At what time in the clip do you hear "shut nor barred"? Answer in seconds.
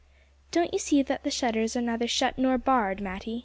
2.07-2.99